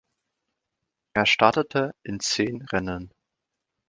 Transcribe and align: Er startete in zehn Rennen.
Er 1.13 1.27
startete 1.27 1.93
in 2.01 2.19
zehn 2.19 2.63
Rennen. 2.63 3.13